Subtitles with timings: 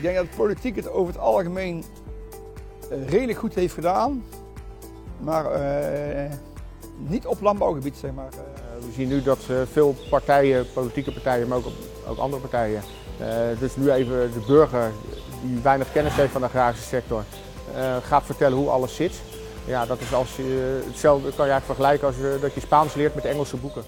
[0.00, 1.84] Ik denk dat de politiek het over het algemeen
[2.90, 4.24] eh, redelijk goed heeft gedaan.
[5.18, 6.32] Maar uh,
[6.96, 8.28] niet op landbouwgebied, zeg maar.
[8.80, 9.38] we zien nu dat
[9.72, 11.66] veel partijen, politieke partijen, maar ook,
[12.08, 12.82] ook andere partijen,
[13.58, 14.90] dus nu even de burger
[15.42, 17.24] die weinig kennis heeft van de agrarische sector,
[18.02, 19.20] gaat vertellen hoe alles zit.
[19.66, 23.14] Ja, dat is als je, hetzelfde kan je eigenlijk vergelijken als dat je Spaans leert
[23.14, 23.84] met Engelse boeken.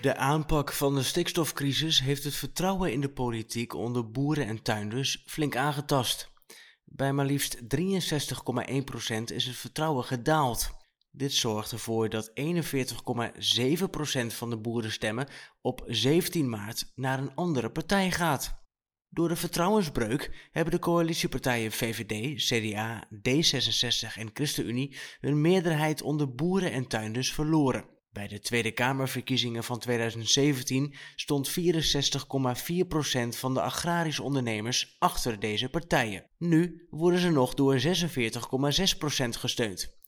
[0.00, 5.22] De aanpak van de stikstofcrisis heeft het vertrouwen in de politiek onder boeren en tuinders
[5.26, 6.30] flink aangetast.
[6.84, 7.62] Bij maar liefst 63,1%
[9.24, 10.70] is het vertrouwen gedaald.
[11.10, 12.34] Dit zorgt ervoor dat 41,7%
[14.26, 15.28] van de boerenstemmen
[15.60, 18.64] op 17 maart naar een andere partij gaat.
[19.08, 26.72] Door de vertrouwensbreuk hebben de coalitiepartijen VVD, CDA, D66 en ChristenUnie hun meerderheid onder boeren
[26.72, 27.98] en tuinders verloren.
[28.12, 31.54] Bij de Tweede Kamerverkiezingen van 2017 stond 64,4%
[33.28, 36.26] van de agrarische ondernemers achter deze partijen.
[36.38, 37.90] Nu worden ze nog door 46,6%
[39.28, 39.98] gesteund.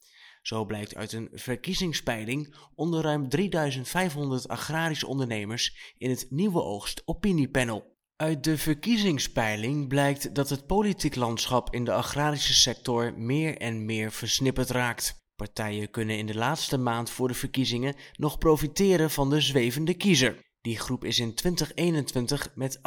[0.42, 7.96] Zo blijkt uit een verkiezingspeiling onder ruim 3500 agrarische ondernemers in het Nieuwe Oogst Opiniepanel.
[8.16, 14.12] Uit de verkiezingspeiling blijkt dat het politiek landschap in de agrarische sector meer en meer
[14.12, 15.21] versnipperd raakt.
[15.42, 20.36] Partijen kunnen in de laatste maand voor de verkiezingen nog profiteren van de zwevende kiezer.
[20.60, 22.82] Die groep is in 2021 met 18,9%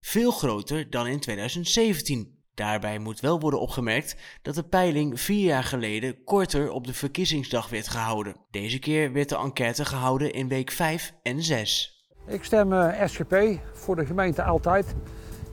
[0.00, 2.38] veel groter dan in 2017.
[2.54, 7.68] Daarbij moet wel worden opgemerkt dat de peiling vier jaar geleden korter op de verkiezingsdag
[7.68, 8.36] werd gehouden.
[8.50, 12.04] Deze keer werd de enquête gehouden in week 5 en 6.
[12.26, 14.94] Ik stem eh, SGP voor de gemeente altijd.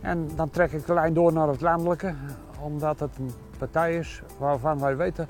[0.01, 2.15] En dan trek ik de lijn door naar het landelijke,
[2.61, 5.27] omdat het een partij is waarvan wij weten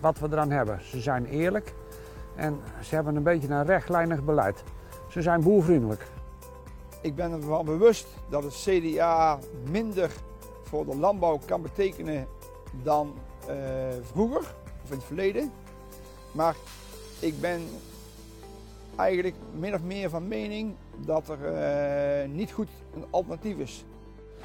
[0.00, 0.80] wat we eraan hebben.
[0.82, 1.74] Ze zijn eerlijk
[2.36, 4.62] en ze hebben een beetje een rechtlijnig beleid.
[5.08, 6.06] Ze zijn boervriendelijk.
[7.00, 9.38] Ik ben ervan bewust dat het CDA
[9.70, 10.10] minder
[10.62, 12.26] voor de landbouw kan betekenen
[12.82, 13.14] dan
[13.48, 13.54] uh,
[14.02, 15.52] vroeger of in het verleden.
[16.32, 16.56] Maar
[17.18, 17.60] ik ben
[18.96, 21.38] eigenlijk min of meer van mening dat er
[22.24, 23.84] uh, niet goed een alternatief is.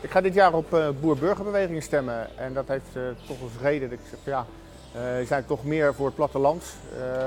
[0.01, 2.37] Ik ga dit jaar op uh, boer-burgerbewegingen stemmen.
[2.37, 4.45] En dat heeft uh, toch als reden dat ik zeg, ja,
[4.95, 6.63] uh, zijn toch meer voor het platteland.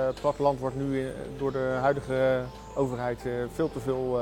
[0.06, 1.08] het platteland wordt nu
[1.38, 2.42] door de huidige
[2.74, 3.20] overheid
[3.54, 4.20] veel te veel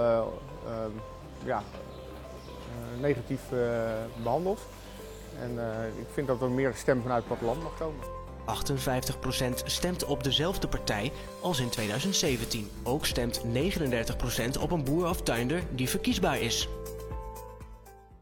[1.45, 1.63] ja,
[3.01, 3.41] negatief
[4.23, 4.61] behandeld.
[5.41, 5.51] En
[5.99, 8.01] ik vind dat er meer stem vanuit het platteland mag komen.
[9.63, 12.71] 58% stemt op dezelfde partij als in 2017.
[12.83, 16.69] Ook stemt 39% op een boer of tuinder die verkiesbaar is.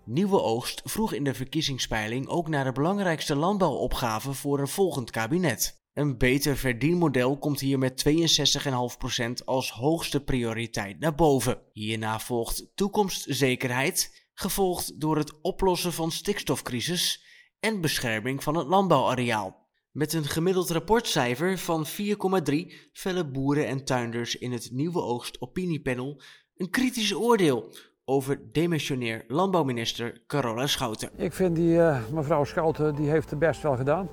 [0.06, 5.82] Nieuwe Oogst vroeg in de verkiezingspeiling ook naar de belangrijkste landbouwopgave voor een volgend kabinet.
[5.92, 11.60] Een beter verdienmodel komt hier met 62,5% als hoogste prioriteit naar boven.
[11.72, 17.24] Hierna volgt toekomstzekerheid, gevolgd door het oplossen van stikstofcrisis
[17.60, 19.68] en bescherming van het landbouwareaal.
[19.90, 22.54] Met een gemiddeld rapportcijfer van 4,3
[22.92, 26.20] vellen boeren en tuinders in het Nieuwe Oogst opiniepanel
[26.56, 27.72] een kritisch oordeel
[28.04, 31.10] over demissionair landbouwminister Carola Schouten.
[31.16, 34.08] Ik vind die uh, mevrouw Schouten die heeft het best wel gedaan.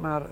[0.00, 0.28] Maar uh,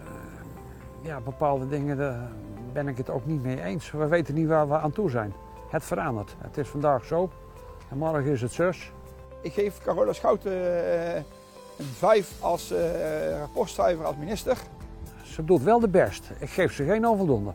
[1.03, 2.31] ja, bepaalde dingen daar
[2.73, 3.91] ben ik het ook niet mee eens.
[3.91, 5.33] We weten niet waar we aan toe zijn.
[5.71, 6.35] Het verandert.
[6.39, 7.31] Het is vandaag zo
[7.91, 8.93] en morgen is het zus.
[9.43, 11.15] Ik geef Carola Schouten uh,
[11.79, 12.73] een 5 als
[13.39, 14.57] rapportcijfer als minister.
[15.25, 16.31] Ze doet wel de best.
[16.39, 17.53] Ik geef ze geen onvoldoende.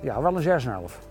[0.00, 1.07] Ja, wel een 6,5.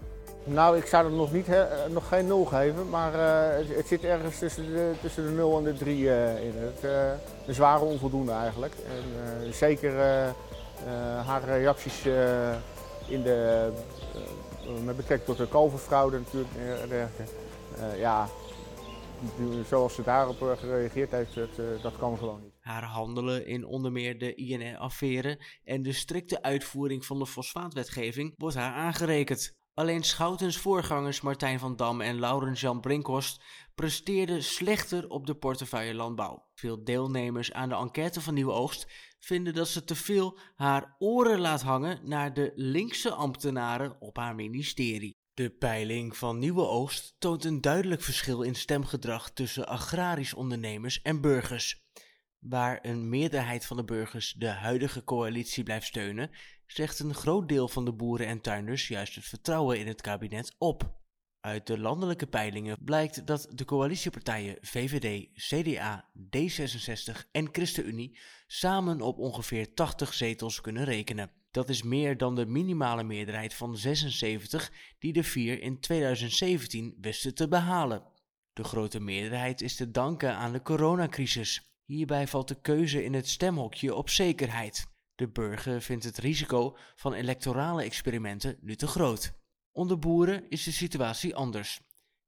[0.48, 4.04] Nou, ik zou er nog, niet, he, nog geen 0 geven, maar uh, het, zit
[4.04, 6.54] ergens tussen de, tussen de 0 en de 3 uh, eh, in.
[6.56, 7.12] Het, uh,
[7.48, 8.74] een zware onvoldoende eigenlijk.
[8.76, 9.94] En, zeker
[11.26, 12.06] haar reacties
[13.08, 13.70] in de,
[14.84, 16.54] met betrekking tot de kalverfraude natuurlijk
[17.98, 18.28] ja,
[19.68, 22.54] zoals ze daarop gereageerd heeft, dat, dat kan gewoon niet.
[22.60, 28.56] Haar handelen in onder meer de INR-affaire en de strikte uitvoering van de fosfaatwetgeving wordt
[28.56, 29.56] haar aangerekend.
[29.78, 33.42] Alleen Schoutens voorgangers Martijn van Dam en Laurens Jan Brinkhorst
[33.76, 36.46] presteerden slechter op de portefeuille landbouw.
[36.56, 38.88] Veel deelnemers aan de enquête van Nieuwe Oogst
[39.20, 44.36] vinden dat ze te veel haar oren laat hangen naar de linkse ambtenaren op haar
[44.36, 45.18] ministerie.
[45.34, 51.22] De peiling van Nieuwe Oogst toont een duidelijk verschil in stemgedrag tussen agrarisch ondernemers en
[51.22, 51.86] burgers.
[52.50, 56.32] Waar een meerderheid van de burgers de huidige coalitie blijft steunen,
[56.66, 60.56] zegt een groot deel van de boeren en tuinders juist het vertrouwen in het kabinet
[60.58, 60.96] op.
[61.40, 69.18] Uit de landelijke peilingen blijkt dat de coalitiepartijen VVD, CDA, D66 en ChristenUnie samen op
[69.18, 71.32] ongeveer 80 zetels kunnen rekenen.
[71.52, 77.36] Dat is meer dan de minimale meerderheid van 76 die de vier in 2017 wisten
[77.36, 78.04] te behalen.
[78.54, 81.68] De grote meerderheid is te danken aan de coronacrisis.
[81.88, 84.88] Hierbij valt de keuze in het stemhokje op zekerheid.
[85.16, 89.34] De burger vindt het risico van electorale experimenten nu te groot.
[89.72, 91.80] Onder boeren is de situatie anders.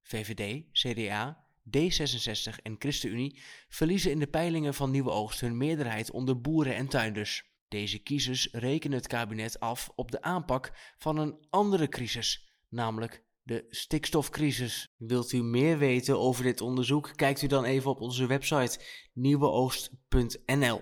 [0.01, 1.45] VVD, CDA,
[1.77, 3.39] D66 en ChristenUnie
[3.69, 7.43] verliezen in de peilingen van Nieuwe Oogst hun meerderheid onder boeren en tuinders.
[7.67, 13.65] Deze kiezers rekenen het kabinet af op de aanpak van een andere crisis, namelijk de
[13.69, 14.93] stikstofcrisis.
[14.97, 17.11] Wilt u meer weten over dit onderzoek?
[17.15, 18.79] Kijkt u dan even op onze website
[19.13, 20.81] nieuweoogst.nl.